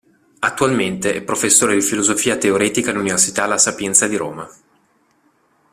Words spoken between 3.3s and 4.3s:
La Sapienza di